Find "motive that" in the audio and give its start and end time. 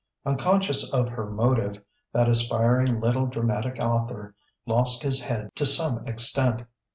1.29-2.27